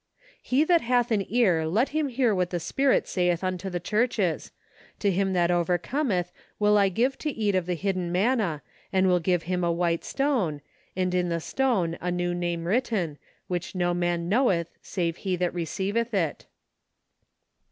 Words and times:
"He 0.41 0.63
that 0.63 0.81
hath 0.81 1.11
an 1.11 1.23
ear 1.31 1.67
let 1.67 1.89
him 1.89 2.07
hear 2.07 2.33
what 2.33 2.49
the 2.49 2.59
Spirit 2.59 3.07
saith 3.07 3.43
unto 3.43 3.69
the 3.69 3.79
churches; 3.79 4.51
To 4.97 5.11
him 5.11 5.33
that 5.33 5.51
overcometh 5.51 6.31
will 6.57 6.75
I 6.75 6.89
give 6.89 7.19
to 7.19 7.29
eat 7.29 7.53
of 7.53 7.67
the 7.67 7.75
hidden 7.75 8.11
manna, 8.11 8.63
and 8.91 9.05
will 9.05 9.19
give 9.19 9.43
him 9.43 9.63
a 9.63 9.71
white 9.71 10.03
stone, 10.03 10.61
and 10.95 11.13
in 11.13 11.29
the 11.29 11.39
stone 11.39 11.99
a 12.01 12.09
new 12.09 12.33
name 12.33 12.65
written, 12.65 13.19
xcliich 13.47 13.75
no 13.75 13.93
man 13.93 14.27
knoweth 14.27 14.71
save 14.81 15.17
he 15.17 15.35
that 15.35 15.53
receiv 15.53 15.95
eth 15.95 16.15
it." 16.15 16.47